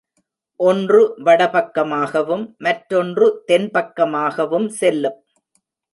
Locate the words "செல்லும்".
4.79-5.19